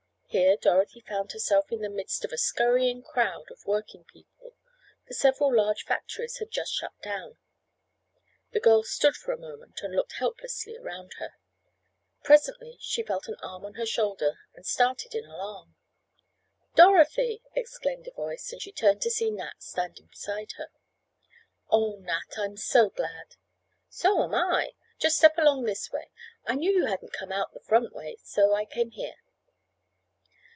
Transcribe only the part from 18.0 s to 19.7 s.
a voice, and she turned to see Nat